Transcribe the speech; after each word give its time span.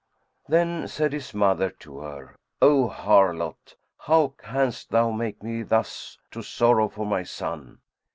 Then 0.47 0.87
said 0.87 1.13
his 1.13 1.31
mother 1.31 1.69
to 1.81 1.99
her, 1.99 2.35
"O 2.59 2.87
harlot, 2.87 3.75
how 3.99 4.33
canst 4.35 4.89
thou 4.89 5.11
make 5.11 5.43
me 5.43 5.61
thus 5.61 6.17
to 6.31 6.41
sorrow 6.41 6.89
for 6.89 7.05
my 7.05 7.21
son? 7.21 7.81